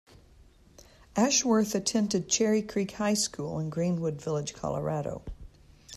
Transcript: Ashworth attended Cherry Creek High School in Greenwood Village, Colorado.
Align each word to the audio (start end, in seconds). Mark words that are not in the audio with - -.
Ashworth 1.15 1.75
attended 1.75 2.27
Cherry 2.27 2.63
Creek 2.63 2.93
High 2.93 3.13
School 3.13 3.59
in 3.59 3.69
Greenwood 3.69 4.19
Village, 4.19 4.55
Colorado. 4.55 5.21